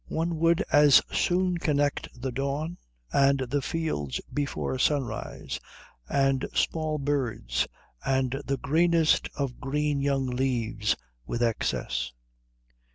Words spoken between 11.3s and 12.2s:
excess."